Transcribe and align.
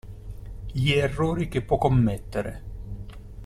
Gli 0.71 0.93
errori 0.93 1.47
che 1.47 1.61
può 1.61 1.77
commettere. 1.77 2.63